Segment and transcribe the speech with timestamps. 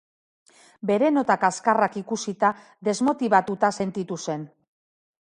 [0.91, 2.51] Bere nota kaxkarrak ikusita,
[2.91, 4.53] desmotibatuta sentitu zen.